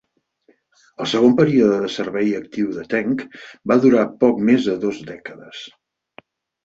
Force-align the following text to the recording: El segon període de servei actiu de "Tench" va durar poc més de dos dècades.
El 1.03 1.09
segon 1.11 1.35
període 1.41 1.75
de 1.83 1.91
servei 1.95 2.33
actiu 2.39 2.71
de 2.79 2.87
"Tench" 2.95 3.21
va 3.73 3.79
durar 3.87 4.07
poc 4.25 4.43
més 4.51 4.67
de 4.71 4.79
dos 4.87 5.03
dècades. 5.15 5.63